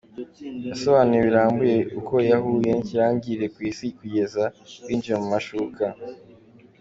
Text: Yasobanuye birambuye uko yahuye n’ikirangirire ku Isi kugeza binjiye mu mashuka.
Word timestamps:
Yasobanuye 0.69 1.21
birambuye 1.27 1.77
uko 1.99 2.15
yahuye 2.29 2.69
n’ikirangirire 2.73 3.47
ku 3.53 3.59
Isi 3.69 3.85
kugeza 3.97 4.43
binjiye 4.85 5.15
mu 5.21 5.27
mashuka. 5.33 5.83